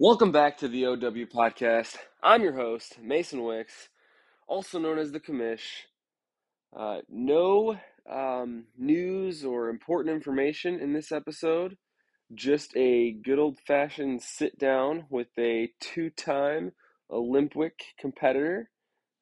[0.00, 0.94] Welcome back to the OW
[1.26, 1.96] podcast.
[2.22, 3.88] I'm your host, Mason Wicks,
[4.46, 5.86] also known as the Commish.
[6.72, 7.76] Uh, no
[8.08, 11.76] um, news or important information in this episode,
[12.32, 16.70] just a good old fashioned sit down with a two time
[17.10, 18.70] Olympic competitor.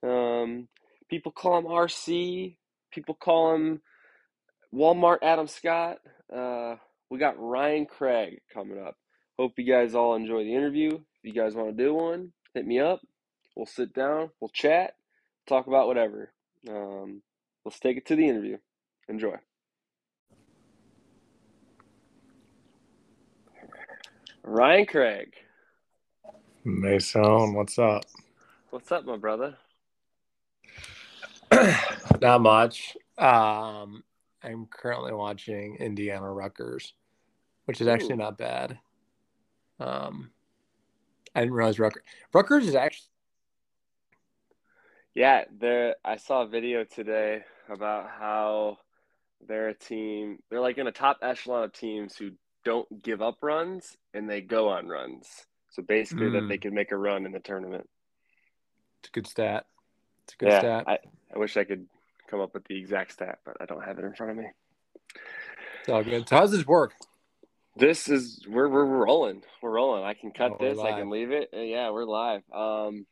[0.02, 0.68] Um,
[1.08, 2.58] people call him RC,
[2.92, 3.80] people call him
[4.74, 6.00] Walmart Adam Scott.
[6.30, 6.74] Uh,
[7.08, 8.96] we got Ryan Craig coming up.
[9.38, 10.94] Hope you guys all enjoy the interview.
[10.94, 13.00] If you guys want to do one, hit me up.
[13.54, 14.96] We'll sit down, we'll chat,
[15.46, 16.32] talk about whatever.
[16.68, 17.22] Um,
[17.64, 18.58] let's take it to the interview.
[19.08, 19.36] Enjoy.
[24.42, 25.34] Ryan Craig.
[26.64, 28.04] Mason, what's up?
[28.70, 29.56] What's up, my brother?
[32.20, 32.96] Not much.
[33.18, 34.02] Um,
[34.42, 36.94] I'm currently watching Indiana Rutgers,
[37.66, 38.18] which is actually Ooh.
[38.18, 38.78] not bad.
[39.78, 40.30] Um,
[41.34, 42.02] I didn't realize Rutgers.
[42.32, 43.08] Rutgers is actually
[45.14, 45.96] Yeah, there.
[46.04, 48.78] I saw a video today about how
[49.46, 50.38] they're a team.
[50.50, 52.32] They're like in a top echelon of teams who
[52.64, 55.26] don't give up runs and they go on runs.
[55.70, 56.48] So basically, that Mm.
[56.48, 57.88] they can make a run in the tournament.
[59.00, 59.66] it's a good stat.
[60.24, 60.84] It's a good yeah, stat.
[60.86, 60.98] I,
[61.34, 61.86] I wish I could
[62.28, 64.46] come up with the exact stat, but I don't have it in front of me.
[65.80, 66.28] It's all good.
[66.28, 66.94] So how's this work?
[67.76, 69.42] This is we're we're rolling.
[69.60, 70.02] We're rolling.
[70.02, 70.78] I can cut Oh, this.
[70.78, 71.50] I can leave it.
[71.54, 72.42] Uh, Yeah, we're live.
[72.52, 73.06] Um,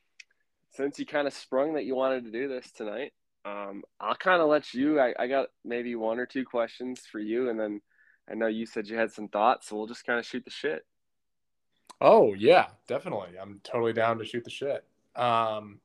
[0.71, 3.13] since you kind of sprung that you wanted to do this tonight,
[3.45, 4.99] um, I'll kind of let you.
[4.99, 7.83] I, I got maybe one or two questions for you, and then
[8.29, 10.51] I know you said you had some thoughts, so we'll just kind of shoot the
[10.51, 10.87] shit.
[12.01, 13.39] Oh yeah, definitely.
[13.41, 14.83] I'm totally down to shoot the shit.
[15.15, 15.81] Um,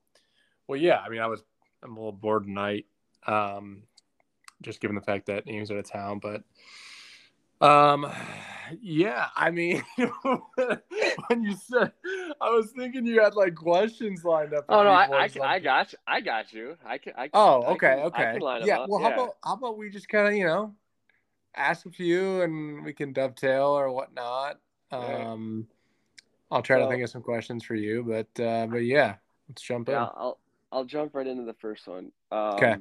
[0.68, 1.00] well, yeah.
[1.00, 1.44] I mean, I was
[1.84, 2.86] I'm a little bored tonight,
[3.28, 3.84] um,
[4.62, 6.20] just given the fact that Ames out of town.
[6.20, 6.44] But,
[7.66, 8.10] um,
[8.82, 9.28] yeah.
[9.36, 11.92] I mean, when you said,
[12.42, 14.66] I was thinking you had like questions lined up.
[14.70, 15.98] Oh no, I I, can- I got you.
[16.08, 16.78] I got you.
[16.86, 17.14] I can.
[17.18, 18.40] I, Oh, I okay, can- okay.
[18.40, 18.86] can yeah.
[18.88, 19.08] Well, yeah.
[19.10, 20.74] how about how about we just kind of you know
[21.56, 24.60] ask a few and we can dovetail or whatnot.
[24.92, 25.68] Um,
[26.52, 29.16] I'll try to think of some questions for you, but uh, but yeah,
[29.48, 29.96] let's jump in.
[29.96, 30.40] Yeah, I'll
[30.72, 32.12] I'll jump right into the first one.
[32.32, 32.76] Um, 'Kay.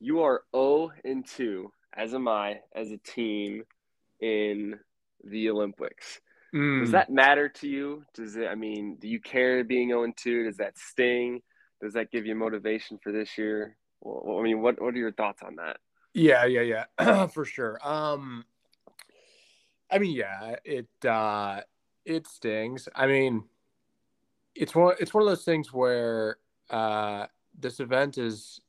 [0.00, 3.64] You are 0 and 2, as am I, as a team
[4.20, 4.78] in
[5.24, 6.20] the Olympics.
[6.54, 6.92] Does Mm.
[6.92, 8.04] that matter to you?
[8.14, 8.46] Does it?
[8.48, 10.44] I mean, do you care being 0 and 2?
[10.44, 11.42] Does that sting?
[11.80, 13.76] Does that give you motivation for this year?
[14.00, 15.78] Well, I mean, what what are your thoughts on that?
[16.14, 17.78] Yeah, yeah, yeah, for sure.
[17.86, 18.44] Um,
[19.90, 21.60] I mean, yeah, it uh,
[22.04, 22.88] it stings.
[22.94, 23.44] I mean,
[24.54, 26.38] it's one it's one of those things where
[26.70, 27.26] uh,
[27.58, 28.60] this event is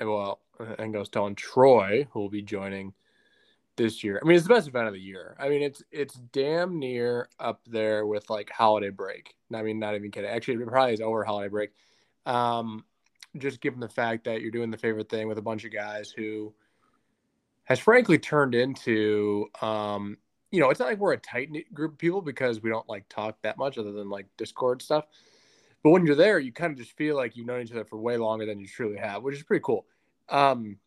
[0.00, 0.40] well,
[0.78, 2.94] and goes telling Troy who will be joining
[3.76, 4.20] this year.
[4.22, 5.36] I mean, it's the best event of the year.
[5.38, 9.34] I mean, it's it's damn near up there with like holiday break.
[9.52, 10.30] I mean, not even kidding.
[10.30, 11.70] Actually, it probably is over holiday break.
[12.26, 12.84] Um,
[13.36, 16.10] just given the fact that you're doing the favorite thing with a bunch of guys
[16.10, 16.54] who
[17.64, 20.18] has frankly turned into um,
[20.54, 22.88] you know, it's not like we're a tight knit group of people because we don't
[22.88, 25.04] like talk that much other than like Discord stuff.
[25.82, 27.98] But when you're there, you kind of just feel like you've known each other for
[27.98, 29.84] way longer than you truly have, which is pretty cool.
[30.28, 30.78] Um,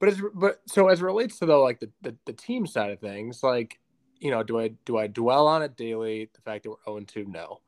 [0.00, 2.90] but as but so as it relates to the like the, the the team side
[2.90, 3.78] of things, like
[4.18, 6.30] you know, do I do I dwell on it daily?
[6.32, 7.60] The fact that we're 0 2, no.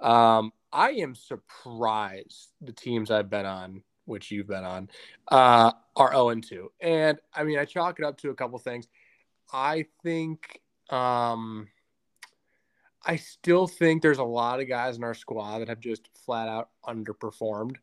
[0.00, 4.90] Um, I am surprised the teams I've been on, which you've been on,
[5.28, 6.72] uh, are 0 2.
[6.80, 8.86] And I mean, I chalk it up to a couple things.
[9.52, 10.60] I think
[10.90, 11.68] um,
[13.04, 16.48] I still think there's a lot of guys in our squad that have just flat
[16.48, 17.76] out underperformed.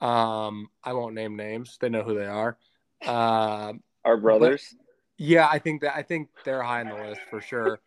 [0.00, 2.58] Um, I won't name names; they know who they are.
[3.06, 4.74] Um, Our brothers.
[5.18, 7.80] yeah, I think that I think they're high on the list for sure.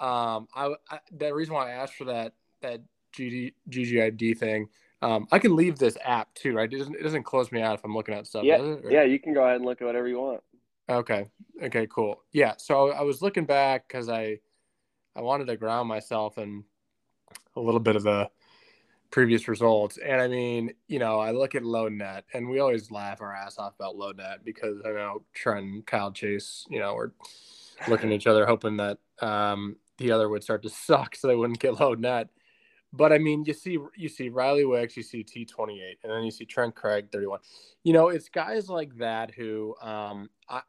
[0.00, 2.32] um, I, I the reason why I asked for that
[2.62, 2.80] that
[3.16, 4.68] GD, GGID thing,
[5.02, 6.72] um, I can leave this app too, right?
[6.72, 8.44] It doesn't it doesn't close me out if I'm looking at stuff.
[8.44, 8.60] yeah?
[8.60, 9.02] Or- yeah.
[9.04, 10.42] You can go ahead and look at whatever you want.
[10.88, 11.26] Okay.
[11.62, 11.86] Okay.
[11.86, 12.20] Cool.
[12.32, 12.54] Yeah.
[12.58, 14.38] So I was looking back because I
[15.16, 16.64] I wanted to ground myself in
[17.56, 18.28] a little bit of the
[19.14, 22.90] previous results, and I mean, you know, I look at low net, and we always
[22.90, 26.80] laugh our ass off about low net because I know Trent, and Kyle Chase, you
[26.80, 27.12] know, we're
[27.86, 31.36] looking at each other hoping that um, the other would start to suck so they
[31.36, 32.30] wouldn't get low net.
[32.92, 36.10] But I mean, you see, you see Riley Wicks, you see T twenty eight, and
[36.10, 37.38] then you see Trent Craig thirty one.
[37.84, 40.62] You know, it's guys like that who um, I,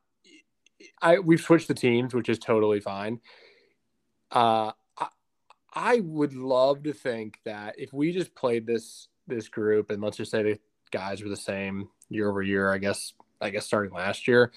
[1.01, 3.21] I we've switched the teams, which is totally fine.
[4.29, 4.71] Uh,
[5.75, 10.17] I, would love to think that if we just played this this group, and let's
[10.17, 10.59] just say the
[10.91, 14.51] guys were the same year over year, I guess I guess starting last year,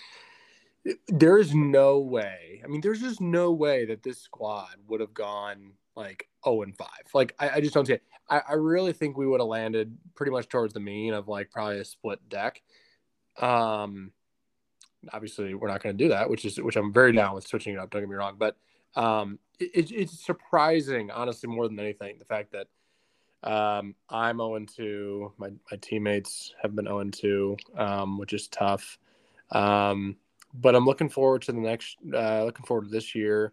[1.08, 2.62] there is no way.
[2.64, 6.76] I mean, there's just no way that this squad would have gone like 0 and
[6.76, 6.88] 5.
[7.12, 8.02] Like I, I just don't see it.
[8.30, 11.50] I, I really think we would have landed pretty much towards the mean of like
[11.50, 12.62] probably a split deck.
[13.40, 14.12] Um
[15.12, 17.74] obviously we're not going to do that, which is which I'm very down with switching
[17.74, 18.36] it up, don't get me wrong.
[18.38, 18.56] But
[18.94, 22.68] um it, it's surprising, honestly, more than anything, the fact that
[23.42, 25.32] um, I'm 0 2.
[25.38, 28.98] My, my teammates have been 0 2, um, which is tough.
[29.50, 30.16] Um,
[30.54, 33.52] but I'm looking forward to the next, uh, looking forward to this year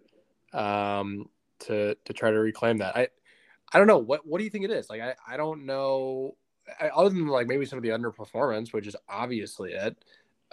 [0.54, 1.30] um,
[1.60, 2.96] to to try to reclaim that.
[2.96, 3.10] I
[3.74, 4.90] I don't know what what do you think it is?
[4.90, 6.36] Like I I don't know.
[6.80, 9.98] I, other than like maybe some of the underperformance, which is obviously it.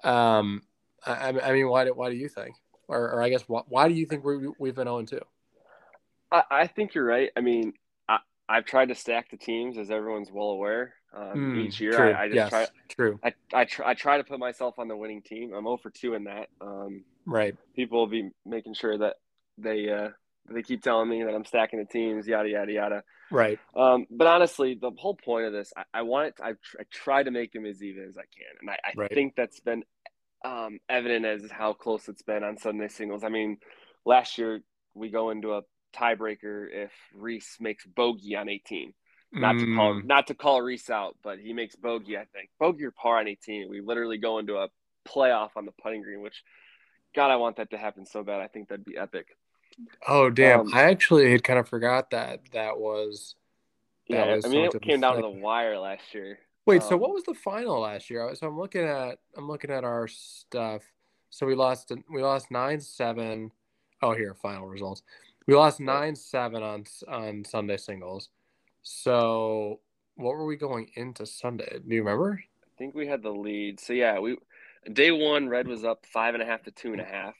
[0.04, 0.62] Um,
[1.06, 2.56] I, I mean, why do why do you think?
[2.88, 5.20] Or, or I guess why, why do you think we we've been 0 2?
[6.32, 7.30] I, I think you're right.
[7.36, 7.74] I mean,
[8.08, 8.18] I,
[8.48, 10.94] I've tried to stack the teams, as everyone's well aware.
[11.14, 12.10] Um, mm, each year, true.
[12.10, 12.66] I, I just yes, try.
[12.88, 13.20] True.
[13.22, 15.52] I I try, I try to put myself on the winning team.
[15.54, 16.48] I'm 0 for two in that.
[16.60, 17.54] Um, right.
[17.76, 19.16] People will be making sure that
[19.58, 20.08] they uh,
[20.50, 23.02] they keep telling me that I'm stacking the teams, yada yada yada.
[23.30, 23.58] Right.
[23.76, 26.36] Um, but honestly, the whole point of this, I, I want it.
[26.36, 28.78] To, I, tr- I try to make them as even as I can, and I,
[28.84, 29.12] I right.
[29.12, 29.84] think that's been
[30.44, 33.22] um, evident as how close it's been on Sunday singles.
[33.22, 33.58] I mean,
[34.04, 34.62] last year
[34.94, 35.62] we go into a
[35.92, 38.92] tiebreaker if Reese makes bogey on 18.
[39.32, 39.60] Not mm.
[39.60, 40.04] to call mm.
[40.04, 42.18] not to call Reese out, but he makes bogey.
[42.18, 43.68] I think bogey or par on 18.
[43.70, 44.68] We literally go into a
[45.08, 46.42] playoff on the putting green, which
[47.14, 48.40] God, I want that to happen so bad.
[48.40, 49.36] I think that'd be epic.
[50.06, 50.60] Oh damn!
[50.60, 53.34] Um, I actually had kind of forgot that that was.
[54.08, 56.38] That yeah, was I mean it came down to the wire last year.
[56.66, 58.34] Wait, um, so what was the final last year?
[58.34, 60.82] So I'm looking at I'm looking at our stuff.
[61.30, 63.50] So we lost we lost nine seven.
[64.02, 65.02] Oh, here final results.
[65.46, 68.28] We lost nine seven on on Sunday singles.
[68.82, 69.80] So
[70.16, 71.78] what were we going into Sunday?
[71.86, 72.42] Do you remember?
[72.64, 73.80] I think we had the lead.
[73.80, 74.36] So yeah, we
[74.92, 77.34] day one Red was up five and a half to two and a half,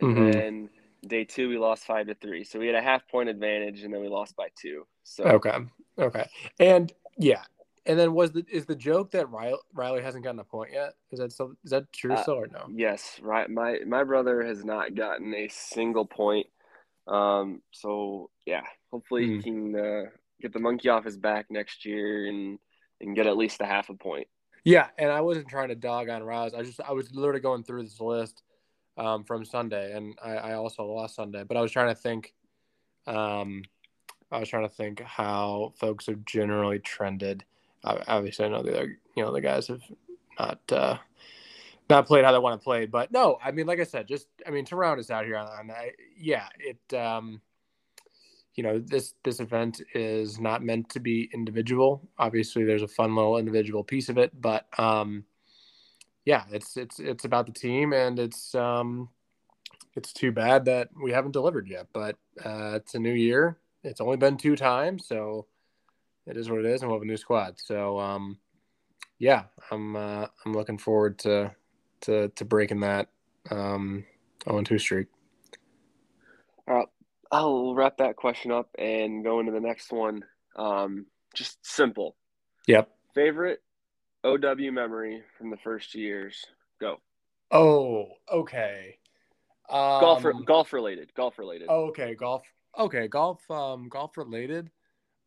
[0.00, 0.30] and mm-hmm.
[0.30, 0.70] then
[1.06, 2.44] day two we lost five to three.
[2.44, 4.86] So we had a half point advantage, and then we lost by two.
[5.02, 5.58] So okay,
[5.98, 6.28] okay,
[6.58, 7.42] and yeah,
[7.86, 10.94] and then was the is the joke that Riley, Riley hasn't gotten a point yet?
[11.10, 12.66] Is that still is that true uh, still or no?
[12.72, 13.48] Yes, right.
[13.50, 16.46] My my brother has not gotten a single point.
[17.06, 19.36] Um, so yeah, hopefully mm.
[19.36, 20.02] he can uh,
[20.40, 22.58] get the monkey off his back next year and
[23.00, 24.28] and get at least a half a point.
[24.64, 26.54] Yeah, and I wasn't trying to dog on Rouse.
[26.54, 28.42] I just I was literally going through this list
[28.96, 31.44] um, from Sunday, and I, I also lost Sunday.
[31.44, 32.34] But I was trying to think.
[33.06, 33.62] Um,
[34.30, 37.44] I was trying to think how folks have generally trended.
[37.82, 39.82] Obviously, I know the other, you know the guys have
[40.38, 40.98] not uh,
[41.90, 44.26] not played how they want to play, but no, I mean, like I said, just
[44.46, 45.70] I mean to us out here on, on
[46.16, 47.40] yeah, it um,
[48.54, 52.08] you know this this event is not meant to be individual.
[52.18, 55.24] Obviously, there's a fun little individual piece of it, but um,
[56.24, 59.08] yeah, it's it's it's about the team, and it's um,
[59.96, 61.86] it's too bad that we haven't delivered yet.
[61.92, 63.58] But uh, it's a new year.
[63.82, 65.46] It's only been two times, so
[66.26, 67.58] it is what it is, and we'll have a new squad.
[67.58, 68.38] So um,
[69.18, 71.54] yeah, I'm uh, I'm looking forward to
[72.02, 73.08] to to breaking that
[73.50, 74.04] um,
[74.48, 75.06] 0 2 streak.
[76.68, 76.88] All right,
[77.32, 80.24] I'll wrap that question up and go into the next one.
[80.56, 82.16] Um, just simple.
[82.66, 82.90] Yep.
[83.14, 83.62] Favorite
[84.24, 86.44] OW memory from the first years.
[86.80, 86.98] Go.
[87.50, 88.98] Oh, okay.
[89.68, 91.12] Um, golf, golf related.
[91.14, 91.68] Golf related.
[91.70, 92.42] Oh, okay, golf.
[92.78, 93.48] Okay, golf.
[93.50, 94.70] Um, golf related.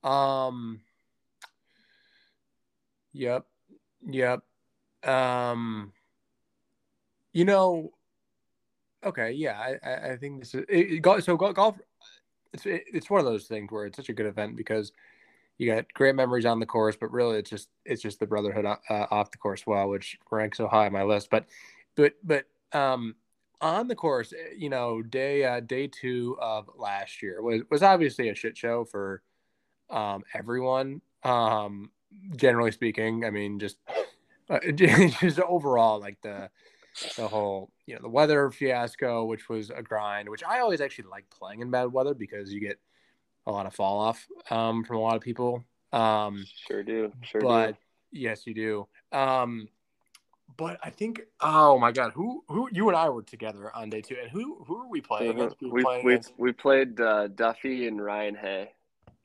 [0.03, 0.81] Um.
[3.13, 3.45] Yep.
[4.09, 4.41] Yep.
[5.03, 5.93] Um.
[7.33, 7.91] You know.
[9.03, 9.31] Okay.
[9.31, 9.75] Yeah.
[9.83, 10.11] I.
[10.11, 11.77] I think this is it, it, so golf.
[12.53, 14.91] It's it, it's one of those things where it's such a good event because
[15.57, 18.65] you got great memories on the course, but really it's just it's just the brotherhood
[18.65, 18.77] uh,
[19.11, 21.29] off the course well, which ranks so high on my list.
[21.29, 21.45] But
[21.95, 23.15] but but um,
[23.61, 27.83] on the course, eh, you know, day uh, day two of last year was was
[27.83, 29.21] obviously a shit show for
[29.89, 31.01] um, everyone.
[31.23, 31.91] Um,
[32.35, 33.77] generally speaking, I mean, just
[34.49, 36.49] uh, just overall, like the
[37.15, 40.29] the whole you know the weather fiasco, which was a grind.
[40.29, 42.79] Which I always actually like playing in bad weather because you get
[43.45, 45.63] a lot of fall off um, from a lot of people.
[45.91, 47.11] Um, sure do.
[47.21, 47.77] Sure but do.
[48.11, 48.87] yes, you do.
[49.17, 49.67] Um,
[50.57, 54.01] but I think, oh my God, who who you and I were together on day
[54.01, 55.41] two, and who who are we playing mm-hmm.
[55.41, 55.61] against?
[55.61, 58.71] We we, playing we, we played uh, Duffy and Ryan Hay.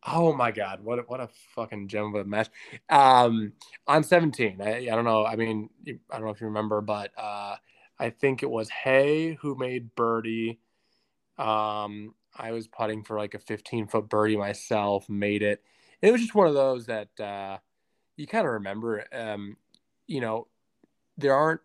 [0.07, 2.49] Oh my God, what a, what a fucking gem of a match!
[2.89, 3.53] Um,
[3.87, 5.27] on seventeen, I, I don't know.
[5.27, 7.57] I mean, I don't know if you remember, but uh,
[7.99, 10.61] I think it was Hay who made birdie.
[11.37, 15.63] Um, I was putting for like a 15 foot birdie myself, made it.
[16.01, 17.59] it was just one of those that uh,
[18.17, 19.05] you kind of remember.
[19.13, 19.57] Um,
[20.07, 20.47] you know,
[21.17, 21.61] there aren't,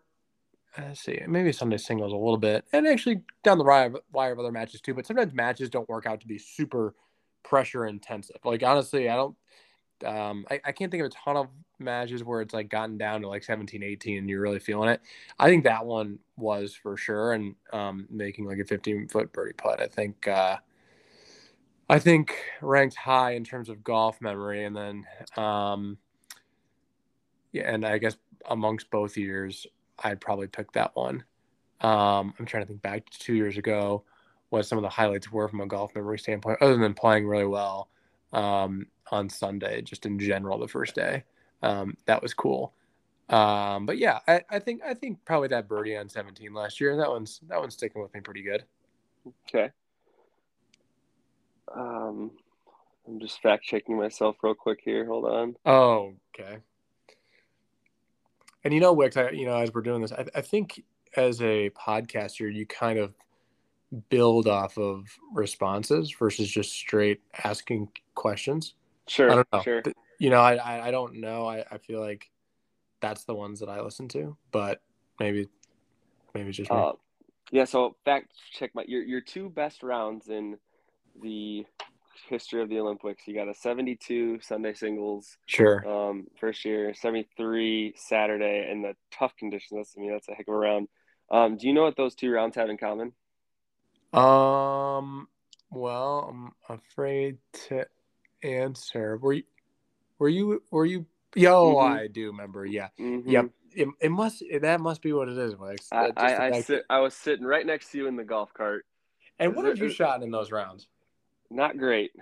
[0.76, 3.64] let's see, maybe Sunday singles a little bit, and actually down the
[4.12, 4.94] wire of other matches too.
[4.94, 6.94] But sometimes matches don't work out to be super
[7.44, 8.38] pressure intensive.
[8.44, 9.36] Like honestly, I don't
[10.04, 11.48] um I, I can't think of a ton of
[11.78, 15.00] matches where it's like gotten down to like 17, 18 and you're really feeling it.
[15.38, 19.52] I think that one was for sure and um making like a 15 foot birdie
[19.52, 19.80] putt.
[19.80, 20.56] I think uh
[21.88, 25.04] I think ranked high in terms of golf memory and then
[25.36, 25.98] um
[27.52, 28.16] yeah, and I guess
[28.50, 29.66] amongst both years
[29.98, 31.24] I'd probably pick that one.
[31.80, 34.04] Um I'm trying to think back to two years ago
[34.54, 37.44] what some of the highlights were from a golf memory standpoint, other than playing really
[37.44, 37.88] well
[38.32, 41.24] um, on Sunday, just in general the first day.
[41.62, 42.72] Um, that was cool.
[43.28, 46.96] Um, but yeah, I, I, think I think probably that birdie on 17 last year.
[46.96, 48.64] That one's that one's sticking with me pretty good.
[49.48, 49.70] Okay.
[51.74, 52.30] Um,
[53.08, 55.04] I'm just fact checking myself real quick here.
[55.06, 55.56] Hold on.
[55.66, 56.58] Oh, okay.
[58.62, 60.84] And you know, Wicks, I, you know, as we're doing this, I, I think
[61.16, 63.14] as a podcaster, you kind of
[64.08, 68.74] build off of responses versus just straight asking questions.
[69.08, 69.30] Sure.
[69.30, 69.62] I don't know.
[69.62, 69.82] Sure.
[70.18, 71.46] You know, I, I don't know.
[71.46, 72.30] I, I feel like
[73.00, 74.80] that's the ones that I listen to, but
[75.20, 75.48] maybe
[76.34, 76.76] maybe just me.
[76.76, 76.92] Uh,
[77.50, 77.64] yeah.
[77.64, 80.56] So fact check my your your two best rounds in
[81.20, 81.66] the
[82.28, 83.26] history of the Olympics.
[83.26, 85.36] You got a 72 Sunday singles.
[85.46, 85.86] Sure.
[85.86, 89.94] Um, first year, 73 Saturday, and the tough conditions.
[89.96, 90.88] I mean, that's a heck of a round.
[91.30, 93.12] Um, do you know what those two rounds have in common?
[94.14, 95.28] Um.
[95.70, 96.30] Well,
[96.68, 97.86] I'm afraid to
[98.42, 99.16] answer.
[99.18, 99.44] Were you?
[100.18, 100.62] Were you?
[100.70, 101.06] Were you?
[101.34, 101.82] Yo, Mhm.
[101.82, 102.64] I do remember.
[102.64, 102.88] Yeah.
[102.98, 103.24] Mhm.
[103.26, 103.50] Yep.
[103.72, 104.42] It, it must.
[104.60, 105.88] That must be what it is, Lex.
[105.90, 108.86] I, I, I, sit, I was sitting right next to you in the golf cart.
[109.40, 110.86] and what have you shot in those rounds?
[111.50, 112.12] Not great.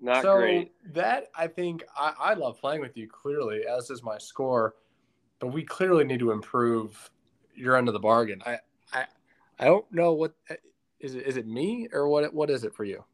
[0.00, 0.22] Not great.
[0.22, 0.94] so great.
[0.94, 4.74] that I think I, I love playing with you clearly, as is my score,
[5.40, 7.10] but we clearly need to improve
[7.54, 8.42] your end of the bargain.
[8.44, 8.58] I
[8.92, 9.06] I,
[9.58, 10.34] I don't know what
[11.00, 11.26] is it.
[11.26, 12.32] Is it me or what?
[12.34, 13.04] What is it for you?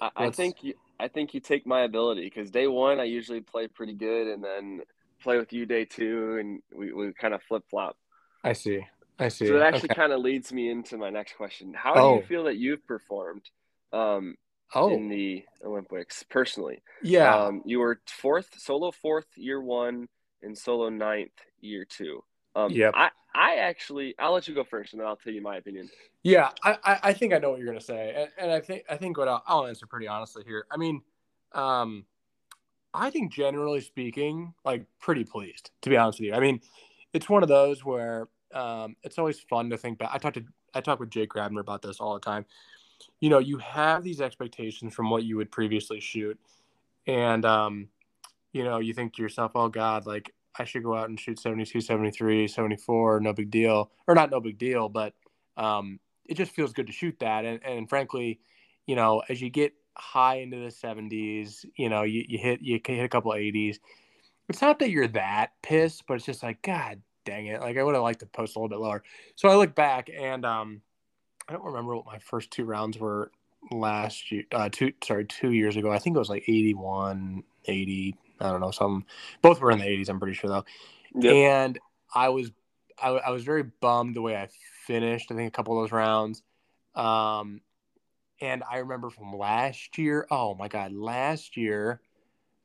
[0.00, 3.40] I, I think you, I think you take my ability because day one I usually
[3.40, 4.80] play pretty good, and then
[5.22, 7.96] play with you day two, and we, we kind of flip flop.
[8.42, 8.86] I see.
[9.18, 9.46] I see.
[9.46, 9.94] So that actually Okay.
[9.94, 11.72] kind of leads me into my next question.
[11.74, 12.16] How do Oh.
[12.16, 13.42] you feel that you've performed
[13.92, 14.36] um,
[14.74, 16.82] oh in the Olympics personally?
[17.02, 17.46] yeah.
[17.46, 20.08] Um, you were fourth, solo fourth year one,
[20.42, 22.22] and solo ninth year two.
[22.54, 22.94] Um, Yep.
[22.96, 25.90] I, I actually, I'll let you go first, and then I'll tell you my opinion.
[26.22, 28.84] Yeah, I, I, I think I know what you're gonna say, and, and I think
[28.88, 30.66] I think what I'll, I'll answer pretty honestly here.
[30.70, 31.02] I mean,
[31.52, 32.04] um,
[32.94, 36.34] I think generally speaking, like pretty pleased to be honest with you.
[36.34, 36.60] I mean,
[37.12, 40.10] it's one of those where um, it's always fun to think back.
[40.12, 42.46] I talked to I talk with Jake Grabner about this all the time.
[43.20, 46.38] You know, you have these expectations from what you would previously shoot,
[47.06, 47.88] and um,
[48.52, 51.38] you know, you think to yourself, "Oh God, like I should go out and shoot
[51.38, 55.14] 72, 73, 74, no big deal," or not no big deal, but
[55.56, 57.44] um, it just feels good to shoot that.
[57.44, 58.40] And, and frankly,
[58.86, 62.80] you know, as you get high into the 70s, you know, you, you hit you
[62.84, 63.78] hit a couple 80s.
[64.48, 67.60] It's not that you're that pissed, but it's just like, God dang it.
[67.60, 69.02] Like I would have liked to post a little bit lower.
[69.36, 70.82] So I look back and um
[71.48, 73.30] I don't remember what my first two rounds were
[73.70, 75.90] last year uh two sorry, two years ago.
[75.90, 79.04] I think it was like 81, 80, I don't know, some
[79.42, 80.64] both were in the 80s, I'm pretty sure though.
[81.32, 81.78] And
[82.14, 82.50] I was
[83.02, 84.48] I, I was very bummed the way I
[84.86, 85.30] finished.
[85.30, 86.42] I think a couple of those rounds.
[86.94, 87.60] Um,
[88.40, 90.26] and I remember from last year.
[90.30, 92.00] Oh my god, last year.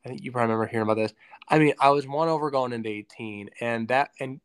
[0.04, 1.12] I think you probably remember hearing about this.
[1.48, 4.40] I mean, I was one over going into 18, and that and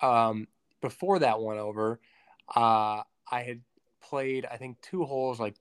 [0.00, 0.46] um,
[0.80, 2.00] before that one over,
[2.54, 3.60] uh, I had
[4.00, 5.56] played I think two holes like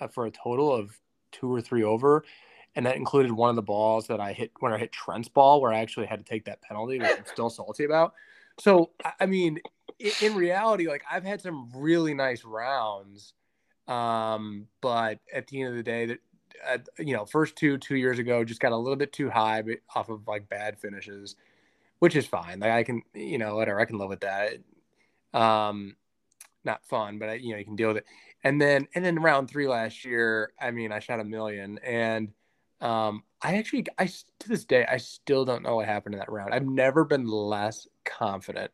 [0.00, 0.98] uh, for a total of
[1.30, 2.24] two or three over,
[2.74, 5.60] and that included one of the balls that I hit when I hit Trent's ball,
[5.60, 8.14] where I actually had to take that penalty, which I'm still salty about.
[8.58, 9.60] So I- mean,
[10.20, 13.34] in reality, like I've had some really nice rounds,
[13.88, 16.18] um, but at the end of the day, that
[16.68, 19.62] uh, you know, first two two years ago just got a little bit too high
[19.94, 21.36] off of like bad finishes,
[21.98, 22.60] which is fine.
[22.60, 24.54] Like I can, you know, whatever, I can live with that.
[25.34, 25.96] Um,
[26.64, 28.06] not fun, but I, you know, you can deal with it.
[28.44, 32.32] And then and then round three last year, I mean, I shot a million and.
[32.82, 36.30] Um, I actually, I to this day, I still don't know what happened in that
[36.30, 36.52] round.
[36.52, 38.72] I've never been less confident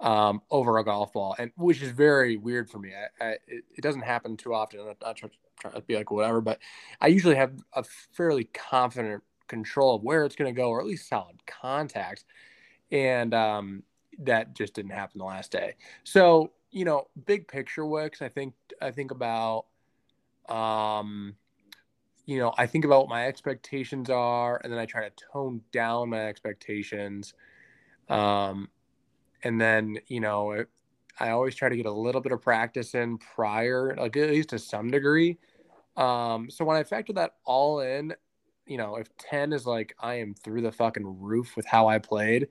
[0.00, 2.92] um, over a golf ball, and which is very weird for me.
[2.94, 4.80] I, I, it, it doesn't happen too often.
[4.80, 6.60] I'm not trying, trying to be like whatever, but
[7.00, 10.86] I usually have a fairly confident control of where it's going to go, or at
[10.86, 12.24] least solid contact,
[12.92, 13.82] and um,
[14.20, 15.74] that just didn't happen the last day.
[16.04, 18.22] So you know, big picture, Wicks.
[18.22, 19.66] I think I think about.
[20.48, 21.36] Um,
[22.24, 25.62] you know, I think about what my expectations are, and then I try to tone
[25.72, 27.34] down my expectations.
[28.08, 28.68] Um,
[29.42, 30.68] and then, you know, it,
[31.18, 34.50] I always try to get a little bit of practice in prior, like at least
[34.50, 35.38] to some degree.
[35.96, 38.14] Um, so when I factor that all in,
[38.66, 41.98] you know, if 10 is like I am through the fucking roof with how I
[41.98, 42.48] played,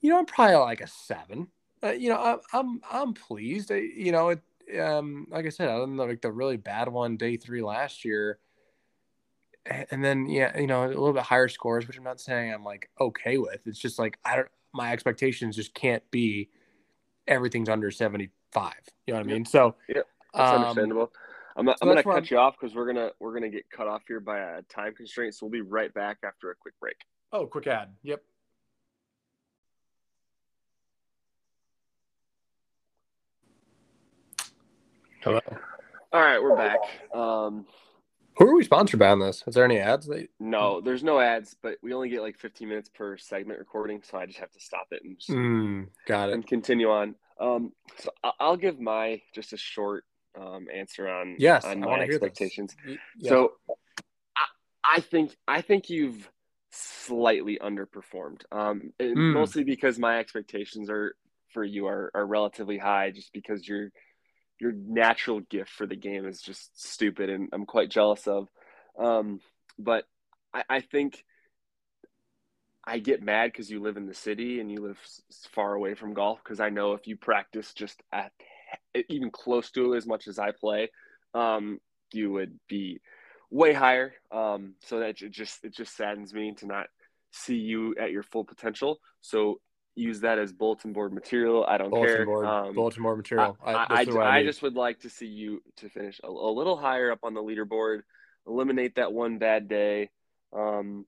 [0.00, 1.48] you know, I'm probably like a seven.
[1.82, 3.70] Uh, you know, I'm I'm I'm pleased.
[3.70, 4.42] you know, it
[4.80, 8.04] um like I said, other than the, like the really bad one day three last
[8.04, 8.38] year,
[9.66, 12.64] and then yeah, you know, a little bit higher scores, which I'm not saying I'm
[12.64, 13.66] like okay with.
[13.66, 16.48] It's just like I don't my expectations just can't be
[17.26, 18.72] everything's under 75.
[19.06, 19.44] You know what I mean?
[19.44, 20.02] So yeah,
[20.34, 21.12] that's um, understandable.
[21.56, 22.26] I'm, so I'm gonna cut I'm...
[22.30, 25.34] you off because we're gonna we're gonna get cut off here by a time constraint.
[25.34, 26.96] So we'll be right back after a quick break.
[27.32, 27.90] Oh, quick ad.
[28.02, 28.22] Yep.
[35.22, 35.40] Hello.
[36.12, 36.78] All right, we're back.
[37.14, 37.66] Um,
[38.38, 39.44] Who are we sponsored by on this?
[39.46, 40.06] Is there any ads?
[40.06, 40.28] That...
[40.38, 44.18] No, there's no ads, but we only get like 15 minutes per segment recording, so
[44.18, 47.16] I just have to stop it and just, mm, got it and continue on.
[47.38, 50.04] Um, so I'll give my just a short
[50.38, 52.76] um, answer on yes, on my expectations.
[53.22, 53.52] So
[54.36, 56.30] I, I, think I think you've
[56.70, 59.34] slightly underperformed, um, mm.
[59.34, 61.14] mostly because my expectations are
[61.52, 63.90] for you are, are relatively high, just because your
[64.60, 68.48] your natural gift for the game is just stupid, and I'm quite jealous of.
[68.98, 69.40] Um,
[69.78, 70.04] but
[70.52, 71.24] I, I think
[72.84, 74.98] I get mad because you live in the city and you live
[75.52, 76.40] far away from golf.
[76.44, 78.32] Because I know if you practice just at
[79.08, 80.90] even close to as much as I play,
[81.34, 81.78] um,
[82.12, 83.00] you would be
[83.50, 84.12] way higher.
[84.30, 86.86] Um, so that it just it just saddens me to not
[87.32, 88.98] see you at your full potential.
[89.20, 89.60] So
[90.00, 91.64] use that as bulletin board material.
[91.66, 92.26] I don't bulletin care.
[92.26, 93.56] Board, um, bulletin board material.
[93.64, 96.52] I, I, I, I, I just would like to see you to finish a, a,
[96.52, 98.00] little higher up on the leaderboard,
[98.46, 100.10] eliminate that one bad day,
[100.52, 101.06] um,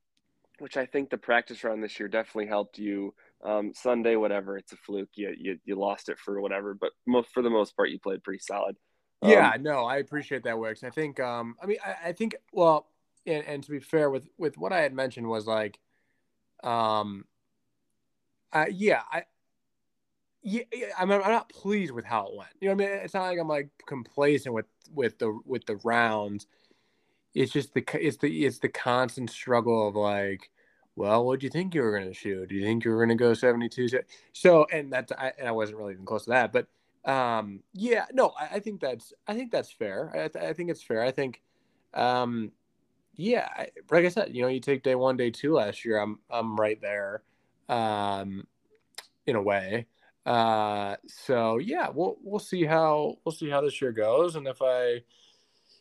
[0.59, 3.15] which I think the practice round this year definitely helped you.
[3.45, 5.11] Um, Sunday, whatever, it's a fluke.
[5.15, 8.23] You, you, you lost it for whatever, but most, for the most part, you played
[8.23, 8.77] pretty solid.
[9.23, 10.85] yeah, um, no, I appreciate that, Wicks.
[10.85, 12.87] I think, um, I mean, I, I think, well,
[13.27, 15.79] and, and to be fair with, with what I had mentioned was like,
[16.63, 17.25] um,
[18.53, 19.25] uh, yeah, I,
[20.43, 20.63] yeah,
[20.99, 22.51] I'm, I'm not pleased with how it went.
[22.61, 25.77] You know, I mean, it's not like I'm like complacent with with the with the
[25.85, 26.47] rounds.
[27.35, 30.51] It's just the it's the it's the constant struggle of like,
[30.97, 32.49] well, what do you think you were going to shoot?
[32.49, 33.89] Do you think you were going to go 72?
[34.33, 36.67] So, and that's I, and I wasn't really even close to that, but
[37.11, 40.31] um, yeah, no, I, I think that's I think that's fair.
[40.35, 41.03] I, I think it's fair.
[41.03, 41.41] I think,
[41.95, 42.51] um,
[43.15, 43.49] yeah,
[43.91, 46.57] like I said, you know, you take day one, day two last year, I'm I'm
[46.57, 47.23] right there
[47.69, 48.47] um,
[49.27, 49.87] in a way.
[50.25, 54.63] Uh, so yeah, we'll we'll see how we'll see how this year goes, and if
[54.63, 55.03] I,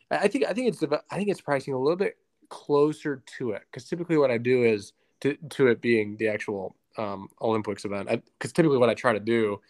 [0.10, 2.18] I think I think it's I think it's pricing a little bit
[2.50, 6.76] closer to it because typically what I do is to to it being the actual
[6.98, 9.62] um, Olympics event because typically what I try to do.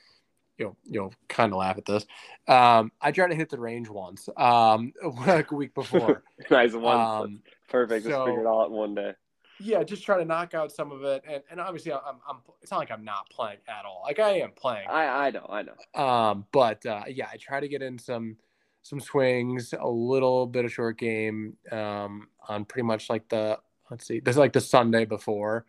[0.58, 2.06] You know, you know, kind of laugh at this.
[2.48, 4.94] Um, I tried to hit the range once, um,
[5.26, 6.24] like a week before.
[6.52, 8.04] nice one, um, perfect.
[8.04, 9.14] So, Just figure it all out in one day
[9.62, 12.72] yeah, just try to knock out some of it, and and obviously I'm, I'm it's
[12.72, 14.04] not like I'm not playing at all.
[14.06, 14.88] Like I am playing.
[14.90, 16.04] I I know I know.
[16.04, 18.38] Um, but uh, yeah, I try to get in some
[18.84, 24.08] some swings, a little bit of short game, um, on pretty much like the let's
[24.08, 25.66] see, this is like the Sunday before,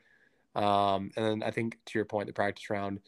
[0.54, 3.00] um, and then I think to your point, the practice round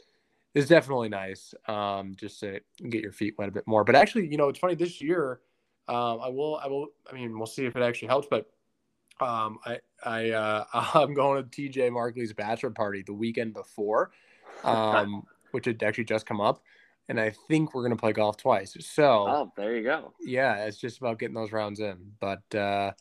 [0.55, 3.85] is definitely nice, um, just to get your feet wet a bit more.
[3.85, 5.41] But actually, you know, it's funny this year.
[5.87, 6.89] Um, I will, I will.
[7.11, 8.47] I mean, we'll see if it actually helps, but
[9.21, 14.13] um, I I uh, I'm going to TJ Markley's bachelor party the weekend before,
[14.63, 16.63] um, which had actually just come up,
[17.09, 18.77] and I think we're gonna play golf twice.
[18.81, 20.15] So oh, there you go.
[20.21, 22.93] Yeah, it's just about getting those rounds in, but uh,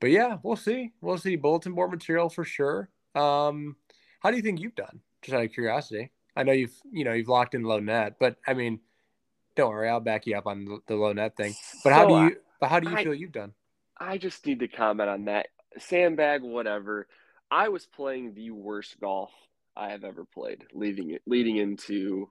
[0.00, 0.92] but yeah, we'll see.
[1.00, 2.90] We'll see bulletin board material for sure.
[3.14, 3.76] Um,
[4.20, 5.00] how do you think you've done?
[5.22, 6.10] Just out of curiosity.
[6.36, 8.80] I know you've you know you've locked in low net, but I mean,
[9.56, 11.54] don't worry, I'll back you up on the, low net thing.
[11.82, 12.36] But so, how do you?
[12.60, 13.52] But how do you I, feel you've done?
[14.00, 15.48] I just need to comment on that.
[15.78, 17.06] Sandbag, whatever.
[17.50, 19.30] I was playing the worst golf
[19.76, 22.30] I have ever played, leading it leading into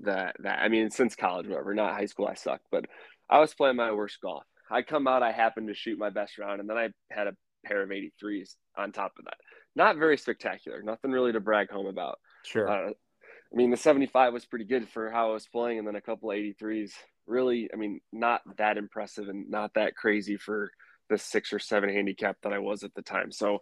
[0.00, 1.74] that that I mean since college, whatever.
[1.74, 2.86] Not high school, I sucked, but
[3.30, 4.44] I was playing my worst golf.
[4.70, 7.36] I come out, I happened to shoot my best round, and then I had a
[7.64, 9.36] pair of 83s on top of that.
[9.74, 12.18] Not very spectacular, nothing really to brag home about.
[12.44, 12.68] Sure.
[12.68, 15.96] Uh, I mean, the 75 was pretty good for how I was playing, and then
[15.96, 16.92] a couple 83s.
[17.26, 20.70] Really, I mean, not that impressive and not that crazy for
[21.08, 23.32] the six or seven handicap that I was at the time.
[23.32, 23.60] So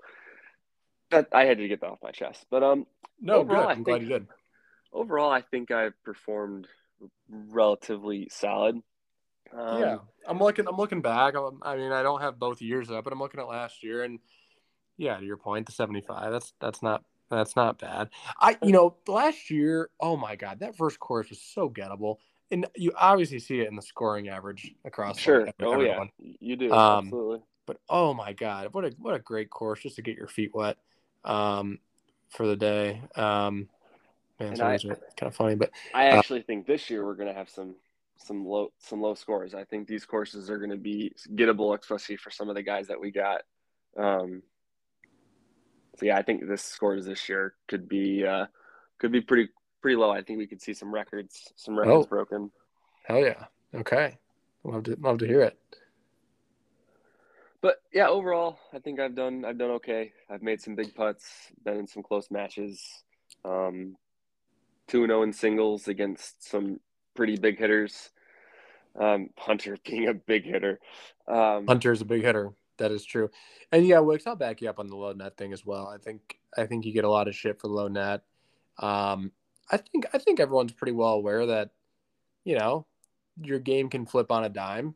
[1.11, 2.47] that I had to get that off my chest.
[2.51, 2.87] But um,
[3.21, 3.71] no, overall, good.
[3.71, 4.27] I'm think, glad you did.
[4.93, 6.67] Overall, I think I performed
[7.29, 8.81] relatively solid.
[9.57, 10.67] Um, yeah, I'm looking.
[10.67, 11.35] I'm looking back.
[11.63, 14.19] I mean, I don't have both years up, but I'm looking at last year, and
[14.97, 16.33] yeah, to your point, the 75.
[16.33, 18.09] That's that's not that's not bad.
[18.41, 22.17] I you know last year, oh my god, that first course was so gettable.
[22.51, 25.19] And you obviously see it in the scoring average across.
[25.19, 25.47] Sure.
[25.47, 26.11] Like, oh everyone.
[26.19, 27.43] yeah, you do Um, absolutely.
[27.67, 30.53] But oh my god, what a what a great course just to get your feet
[30.55, 30.77] wet
[31.25, 31.79] um,
[32.29, 33.03] for the day.
[33.17, 33.69] Um,
[34.39, 37.51] man, I- kind of funny, but I uh, actually think this year we're gonna have
[37.51, 37.75] some
[38.19, 39.55] some low some low scores.
[39.55, 43.01] I think these courses are gonna be gettable, especially for some of the guys that
[43.01, 43.43] we got.
[43.97, 44.43] Um,
[45.99, 48.47] so yeah, I think this scores this year could be uh,
[48.99, 49.49] could be pretty
[49.81, 50.11] pretty low.
[50.11, 52.09] I think we could see some records some records Oh.
[52.09, 52.51] broken.
[53.05, 54.19] hell yeah, okay,
[54.65, 55.59] love to love to hear it.
[57.63, 60.13] But yeah, overall, I think I've done I've done okay.
[60.31, 61.25] I've made some big putts,
[61.65, 63.03] been in some close matches.
[63.45, 63.97] Um,
[64.89, 66.79] two and zero in singles against some
[67.15, 68.11] pretty big hitters.
[68.99, 70.79] Um, Hunter being a big hitter.
[71.27, 72.51] Um, Hunter's a big hitter.
[72.79, 73.31] That is true.
[73.73, 75.89] And yeah, Wicks, I'll back you up on the low net thing as well.
[75.89, 78.23] I think I think you get a lot of shit for low net.
[78.79, 79.33] Um,
[79.71, 81.71] I think I think everyone's pretty well aware that,
[82.45, 82.87] you know,
[83.43, 84.95] your game can flip on a dime.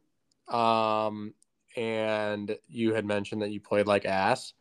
[0.48, 1.34] Um,
[1.76, 4.52] and you had mentioned that you played like ass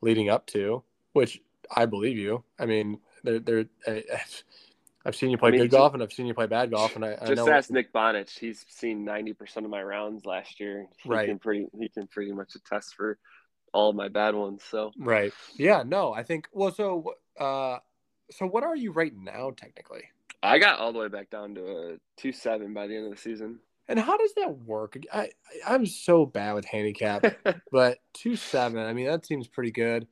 [0.00, 1.40] leading up to, which
[1.74, 2.44] I believe you.
[2.58, 4.04] I mean, there there I,
[5.04, 6.96] I've seen you play I mean, good golf and I've seen you play bad golf,
[6.96, 8.38] and I, I just know ask Nick Bonich.
[8.38, 10.86] He's seen ninety percent of my rounds last year.
[11.02, 11.28] He Right.
[11.28, 13.18] can pretty he can pretty much attest for
[13.72, 14.62] all my bad ones.
[14.70, 15.32] So Right.
[15.56, 15.82] Yeah.
[15.86, 16.48] No, I think.
[16.52, 17.78] Well, so, uh,
[18.30, 20.04] so what are you right now, technically?
[20.42, 23.10] I got all the way back down to a two seven by the end of
[23.10, 23.58] the season.
[23.88, 24.96] And how does that work?
[25.12, 25.30] I, I
[25.74, 27.24] I'm so bad with handicap,
[27.72, 28.80] but two seven.
[28.80, 30.06] I mean, that seems pretty good.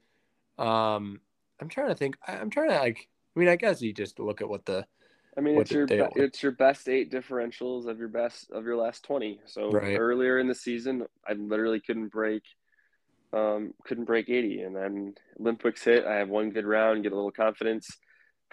[0.58, 1.20] Um,
[1.60, 2.16] I'm trying to think.
[2.26, 3.08] I, I'm trying to like.
[3.36, 4.86] I mean, I guess you just look at what the
[5.36, 8.76] I mean, it's your be- it's your best eight differentials of your best of your
[8.76, 9.40] last twenty.
[9.46, 9.96] So Right.
[9.98, 12.42] earlier in the season, I literally couldn't break,
[13.32, 16.06] um, couldn't break eighty, and then Olympics hit.
[16.06, 17.88] I have one good round, get a little confidence,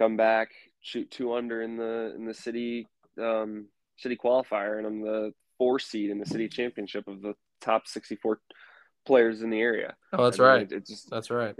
[0.01, 0.49] come back,
[0.81, 2.87] shoot two under in the in the city
[3.21, 7.87] um, city qualifier, and I'm the four seed in the city championship of the top
[7.87, 8.39] sixty four
[9.05, 9.95] players in the area.
[10.13, 10.61] Oh, that's I mean, right.
[10.63, 11.55] It, it just That's right.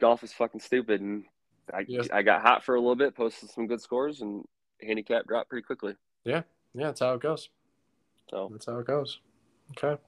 [0.00, 1.24] golf is fucking stupid, and
[1.74, 2.08] I Yes.
[2.12, 4.44] I got hot for a little bit, posted some good scores, and
[4.80, 5.96] handicap dropped pretty quickly.
[6.24, 7.48] Yeah, yeah, that's how it goes.
[8.30, 9.20] So, That's how it goes.
[9.72, 10.00] Okay.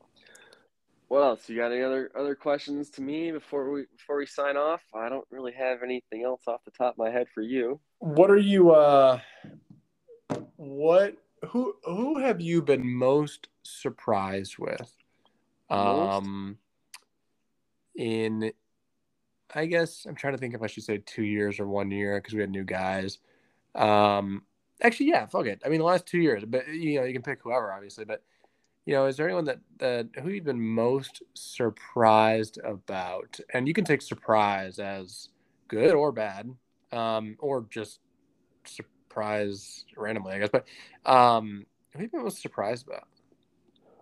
[1.08, 1.48] What else?
[1.48, 4.82] You got any other other questions to me before we before we sign off?
[4.94, 7.80] I don't really have anything else off the top of my head for you.
[7.98, 8.70] What are you?
[8.72, 9.20] uh
[10.56, 11.16] What?
[11.48, 11.74] Who?
[11.84, 14.92] Who have you been most surprised with?
[15.70, 16.16] Most?
[16.16, 16.58] Um.
[17.96, 18.52] In,
[19.54, 22.20] I guess I'm trying to think if I should say two years or one year
[22.20, 23.18] because we had new guys.
[23.74, 24.42] Um.
[24.82, 25.26] Actually, yeah.
[25.26, 25.62] Fuck it.
[25.64, 28.04] I mean, the last two years, but you know, you can pick whoever, obviously.
[28.04, 28.22] But
[28.88, 33.38] you know, is there anyone that that who you've been most surprised about?
[33.53, 35.29] And you can take surprise as
[35.68, 36.51] good or bad,
[36.90, 38.01] um, or just
[38.64, 40.48] surprise randomly, I guess.
[40.51, 40.64] But
[41.05, 43.09] um, who you been most surprised about?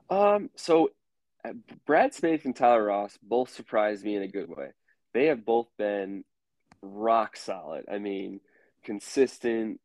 [0.09, 0.93] Um, so
[1.45, 4.69] uh, Brad Smith and Tyler Ross both surprised me in a good way.
[5.15, 6.23] They have both been
[6.81, 7.87] rock solid.
[7.91, 8.39] I mean,
[8.85, 9.81] consistent.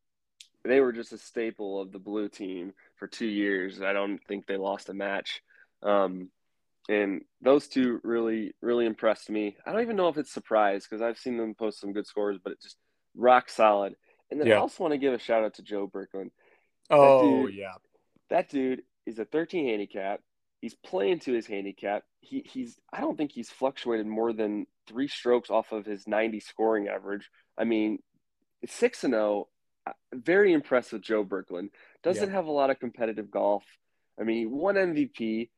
[0.64, 3.82] They were just a staple of the blue team for two years.
[3.82, 5.42] I don't think they lost a match.
[5.82, 6.30] Um,
[6.88, 9.56] and those two really, really impressed me.
[9.66, 12.38] I don't even know if it's surprise because I've seen them post some good scores,
[12.42, 12.76] but it just
[13.16, 13.96] rock solid.
[14.30, 16.30] And then I also want to give a shout out to Joe Bricklin
[16.90, 17.74] Oh dude- yeah,
[18.30, 20.20] that dude is a 13 handicap.
[20.60, 22.04] He's playing to his handicap.
[22.20, 26.38] He he's I don't think he's fluctuated more than three strokes off of his 90
[26.38, 27.28] scoring average.
[27.58, 27.98] I mean,
[28.68, 29.48] six and zero.
[30.14, 31.70] Very impressed with Joe Bricklin.
[32.02, 32.34] Doesn't Yeah.
[32.34, 33.64] have a lot of competitive golf.
[34.20, 35.50] I mean, he won MVP,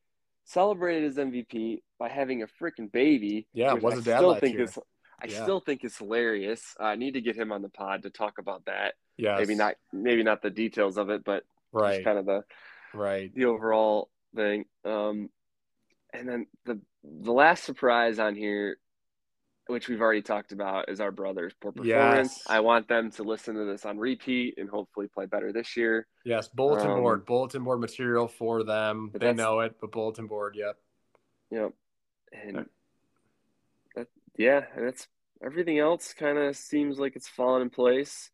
[0.44, 3.46] celebrated his MVP by having a freaking baby.
[3.52, 4.64] Yeah, was I a dad still think year.
[4.64, 4.78] is
[5.20, 5.42] I Yeah.
[5.42, 6.76] still think it's hilarious.
[6.78, 8.94] I need to get him on the pod to talk about that.
[9.16, 9.36] yeah.
[9.38, 12.44] Maybe not maybe not the details of it, but right, just kind of the
[12.92, 13.32] right.
[13.34, 14.66] the overall thing.
[14.84, 15.30] Um,
[16.12, 18.78] and then the the last surprise on here,
[19.66, 21.54] which we've already talked about, is our brothers.
[21.60, 22.34] Poor performance.
[22.36, 22.42] Yes.
[22.46, 26.06] I want them to listen to this on repeat and hopefully play better this year.
[26.24, 29.10] Yes, bulletin Um, board, bulletin board material for them.
[29.14, 30.78] They know it, but bulletin board, yep.
[31.50, 31.72] Know,
[32.32, 32.66] and
[33.94, 35.06] that yeah, and that's
[35.42, 36.12] everything else.
[36.14, 38.30] Kind of seems like it's fallen in place.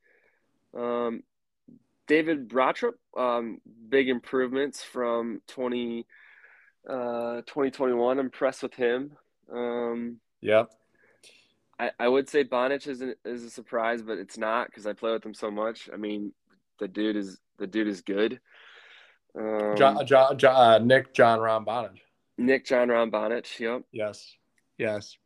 [0.75, 1.23] Um,
[2.07, 6.07] David Brottrup, um, big improvements from 20,
[6.89, 8.19] uh, 2021.
[8.19, 9.13] Impressed with him.
[9.53, 10.71] Um, Yep.
[11.81, 14.93] I, I would say Bonich is a, is a surprise, but it's not because I
[14.93, 15.89] play with him so much.
[15.93, 16.33] I mean,
[16.79, 18.39] the dude is the dude is good.
[19.39, 22.01] Um, John, John, John, uh, Nick John Ron Bonage.
[22.37, 23.83] Nick John Ron Bonich, yep.
[23.93, 24.35] Yes.
[24.77, 25.17] Yes.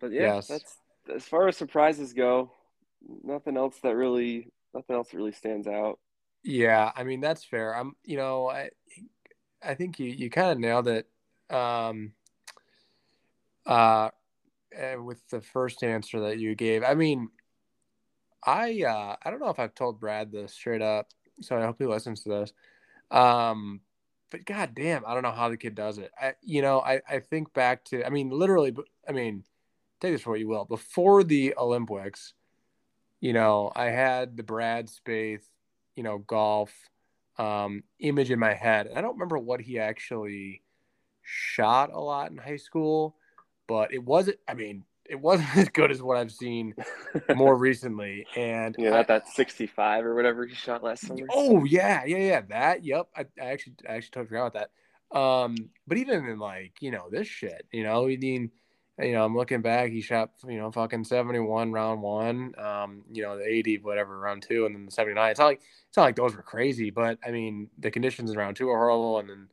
[0.00, 0.48] But yeah, Yes.
[0.48, 0.76] that's
[1.14, 2.50] as far as surprises go.
[3.22, 5.98] Nothing else that really nothing else really stands out.
[6.42, 7.76] Yeah, I mean that's fair.
[7.76, 8.70] I'm, you know, I,
[9.62, 11.06] I think you you kind of nailed it.
[11.50, 12.12] Um,
[13.66, 14.10] uh,
[14.98, 16.82] with the first answer that you gave.
[16.82, 17.28] I mean,
[18.44, 21.08] I uh, I don't know if I've told Brad this straight up,
[21.40, 22.52] so I hope he listens to this.
[23.10, 23.80] Um,
[24.30, 26.10] but god damn, I don't know how the kid does it.
[26.20, 28.74] I, you know, I I think back to, I mean, literally,
[29.08, 29.44] I mean,
[30.00, 30.64] take this for what you will.
[30.64, 32.34] Before the Olympics,
[33.20, 35.44] you know, I had the Brad Spaeth,
[35.96, 36.72] you know, golf
[37.38, 38.90] um, image in my head.
[38.94, 40.62] I don't remember what he actually
[41.22, 43.16] shot a lot in high school,
[43.66, 44.38] but it wasn't.
[44.48, 46.74] I mean, it wasn't as good as what I've seen
[47.34, 48.26] more recently.
[48.36, 51.26] And yeah, that that sixty five or whatever he shot last summer.
[51.30, 52.40] Oh yeah, yeah, yeah.
[52.48, 52.84] That.
[52.84, 53.08] Yep.
[53.16, 54.70] I, I actually I actually totally forgot about that.
[55.18, 58.50] Um, but even in like you know this shit, you know, I mean,
[58.98, 59.90] you know, I'm looking back.
[59.90, 62.54] He shot you know fucking seventy one round one.
[62.58, 65.30] Um, you know the eighty whatever round two, and then the seventy nine.
[65.30, 68.38] It's not like it's not like those were crazy, but I mean the conditions in
[68.38, 69.48] round two were horrible, and then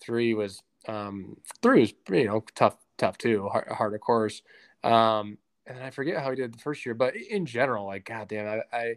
[0.00, 4.42] three was um three was you know tough tough too hard, hard of course.
[4.84, 8.62] Um, and I forget how he did the first year, but in general, like goddamn,
[8.72, 8.94] I, I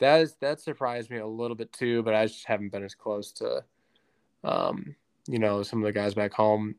[0.00, 2.94] that is that surprised me a little bit too, but I just haven't been as
[2.94, 3.64] close to,
[4.44, 4.94] um,
[5.26, 6.76] you know, some of the guys back home,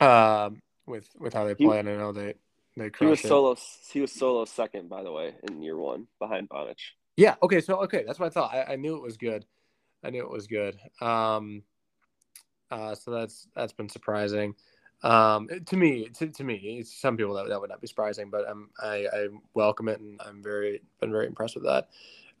[0.00, 1.74] um, with with how they play.
[1.74, 2.34] He, and I know they
[2.76, 3.28] they he was it.
[3.28, 3.56] solo.
[3.92, 6.92] He was solo second, by the way, in year one behind Bonich.
[7.16, 7.34] Yeah.
[7.42, 7.60] Okay.
[7.60, 8.54] So okay, that's what I thought.
[8.54, 9.44] I, I knew it was good.
[10.02, 10.78] I knew it was good.
[11.00, 11.62] Um,
[12.70, 14.54] uh, so that's that's been surprising.
[15.02, 18.30] Um, to me, to, to me, it's some people that, that would not be surprising,
[18.30, 21.88] but I'm, I, I welcome it and I'm very, been very impressed with that.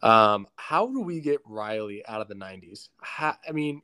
[0.02, 2.88] Um, how do we get Riley out of the 90s?
[3.00, 3.82] How, I mean,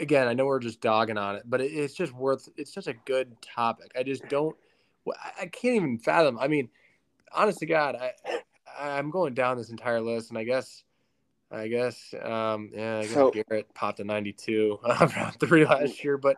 [0.00, 2.86] again, I know we're just dogging on it, but it, it's just worth, it's such
[2.86, 3.92] a good topic.
[3.98, 4.56] I just don't,
[5.38, 6.38] I can't even fathom.
[6.38, 6.68] I mean,
[7.32, 8.12] honest to God, I,
[8.78, 10.84] I'm going down this entire list, and I guess,
[11.50, 16.16] I guess, um, yeah, I guess so, Garrett popped a 92 around three last year,
[16.16, 16.36] but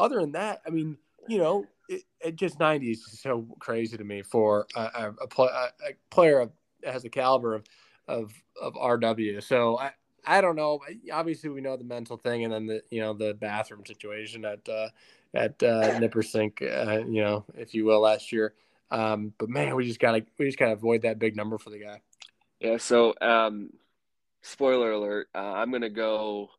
[0.00, 0.96] other than that, I mean,
[1.28, 5.44] you know, it, it just 90 is so crazy to me for a, a, a,
[5.44, 6.50] a player
[6.84, 7.64] has the caliber of,
[8.08, 9.42] of, of RW.
[9.42, 9.92] So I,
[10.26, 10.80] I don't know.
[11.12, 14.68] Obviously, we know the mental thing, and then the you know the bathroom situation at
[14.68, 14.88] uh,
[15.34, 18.54] at uh, uh, you know, if you will, last year.
[18.90, 21.78] Um, but man, we just gotta we just gotta avoid that big number for the
[21.78, 22.00] guy.
[22.60, 22.76] Yeah.
[22.76, 23.70] So, um,
[24.42, 25.28] spoiler alert.
[25.34, 26.50] Uh, I'm gonna go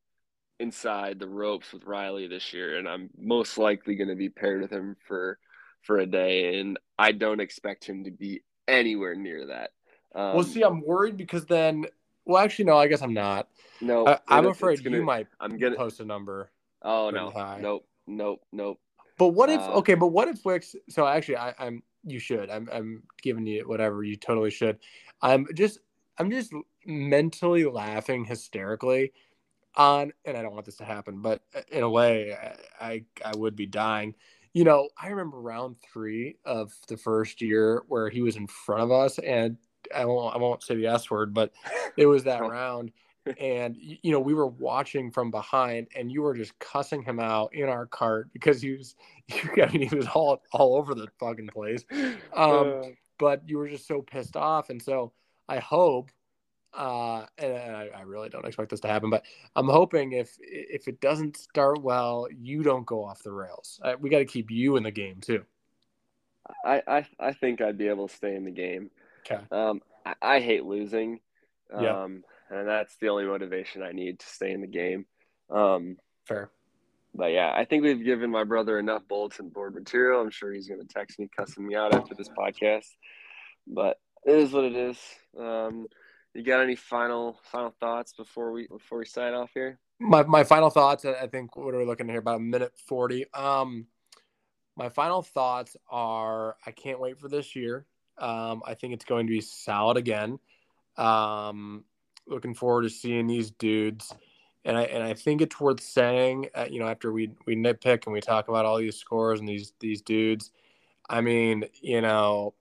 [0.61, 4.61] inside the ropes with Riley this year, and I'm most likely going to be paired
[4.61, 5.39] with him for
[5.81, 9.71] for a day, and I don't expect him to be anywhere near that.
[10.13, 11.85] Um, well, see, I'm worried because then,
[12.25, 13.47] well, actually, no, I guess I'm not.
[13.81, 15.27] No, I, am afraid gonna, you might.
[15.39, 16.51] I'm gonna post a number.
[16.83, 17.59] Oh no, high.
[17.59, 18.79] nope, nope, nope.
[19.17, 19.59] But what if?
[19.59, 20.75] Uh, okay, but what if Wicks?
[20.89, 21.81] So actually, I, I'm.
[22.05, 22.49] You should.
[22.49, 22.69] I'm.
[22.71, 24.03] I'm giving you whatever.
[24.03, 24.77] You totally should.
[25.21, 25.79] I'm just.
[26.17, 26.53] I'm just
[26.85, 29.13] mentally laughing hysterically
[29.75, 32.37] on, and I don't want this to happen, but uh, in a way,
[32.79, 34.15] I I would be dying.
[34.53, 38.83] You know, I remember round three of the first year where he was in front
[38.83, 39.57] of us, and
[39.95, 41.51] I won't I won't say the S word, but
[41.97, 42.91] it was that round.
[43.39, 47.53] And you know, we were watching from behind, and you were just cussing him out
[47.53, 48.95] in our cart because he was,
[49.31, 51.85] I mean, he was all all over the fucking place.
[52.35, 52.87] Um, uh.
[53.19, 55.11] but you were just so pissed off, and so
[55.47, 56.09] I hope
[56.73, 59.23] uh, and I, I, really don't expect this to happen, but
[59.55, 63.79] I'm hoping if if it doesn't start well, you don't go off the rails.
[63.83, 65.43] Uh, we got to keep you in the game too.
[66.65, 68.89] I, I I think I'd be able to stay in the game.
[69.25, 69.41] Okay.
[69.51, 71.19] Um, I, I hate losing.
[71.73, 72.05] Um, yeah.
[72.57, 75.05] and that's the only motivation I need to stay in the game.
[75.49, 76.51] Um, Fair.
[77.13, 80.21] But yeah, I think we've given my brother enough bulletin board material.
[80.21, 82.87] I'm sure he's going to text me, cussing me out after this podcast.
[83.67, 84.97] But it is what it is.
[85.37, 85.87] Um,
[86.33, 89.79] you got any final final thoughts before we before we sign off here?
[89.99, 91.05] My my final thoughts.
[91.05, 93.25] I think what are we looking at here about a minute forty.
[93.33, 93.87] Um,
[94.77, 97.85] my final thoughts are I can't wait for this year.
[98.17, 100.39] Um, I think it's going to be solid again.
[100.97, 101.83] Um,
[102.27, 104.13] looking forward to seeing these dudes,
[104.63, 106.47] and I and I think it's worth saying.
[106.55, 109.49] Uh, you know, after we we nitpick and we talk about all these scores and
[109.49, 110.51] these these dudes,
[111.09, 112.53] I mean, you know.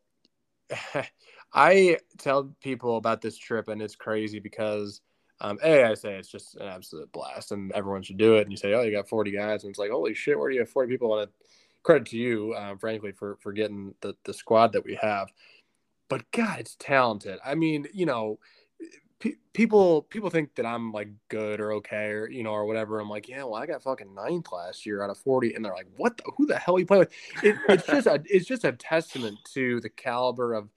[1.53, 5.01] I tell people about this trip, and it's crazy because,
[5.41, 8.43] um, a, I say it's just an absolute blast, and everyone should do it.
[8.43, 10.55] And you say, oh, you got 40 guys, and it's like, holy shit, where do
[10.55, 11.19] you have 40 people?
[11.19, 11.31] And
[11.83, 15.33] credit to you, uh, frankly, for for getting the the squad that we have.
[16.09, 17.39] But God, it's talented.
[17.45, 18.39] I mean, you know,
[19.53, 23.01] people people think that I'm like good or okay or you know or whatever.
[23.01, 25.75] I'm like, yeah, well, I got fucking ninth last year out of 40, and they're
[25.75, 26.17] like, what?
[26.17, 27.13] The, who the hell you play with?
[27.43, 30.69] It, it's just a it's just a testament to the caliber of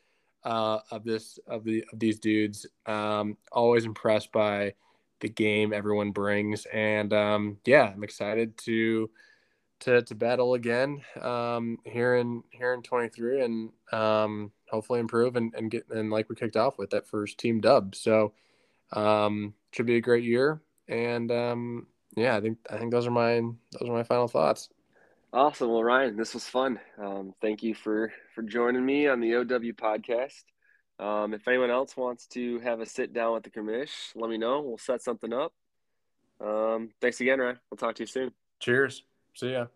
[0.45, 2.65] uh, of this of the of these dudes.
[2.85, 4.73] Um, always impressed by
[5.23, 6.65] the game everyone brings.
[6.65, 9.09] And um, yeah, I'm excited to
[9.81, 15.53] to to battle again um, here in here in 23 and um, hopefully improve and,
[15.55, 17.95] and get and like we kicked off with that first team dub.
[17.95, 18.33] So
[18.91, 20.61] um, should be a great year.
[20.87, 23.39] And um, yeah, I think I think those are my
[23.71, 24.69] those are my final thoughts.
[25.31, 25.71] Awesome.
[25.71, 26.79] Well, Ryan, this was fun.
[26.99, 30.43] Um, thank you for for joining me on the OW podcast.
[30.99, 34.37] Um, if anyone else wants to have a sit down with the commish, let me
[34.37, 34.61] know.
[34.61, 35.53] We'll set something up.
[36.39, 37.59] Um, thanks again, Ryan.
[37.69, 38.31] We'll talk to you soon.
[38.59, 39.03] Cheers.
[39.35, 39.67] See ya.